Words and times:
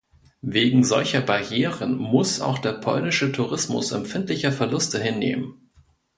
Wegen 0.41 0.83
solcher 0.83 1.21
Barrieren 1.21 1.95
muss 1.95 2.41
auch 2.41 2.57
der 2.57 2.73
polnische 2.73 3.31
Tourismus 3.31 3.91
empfindliche 3.91 4.51
Verluste 4.51 4.99
hinnehmen. 4.99 5.59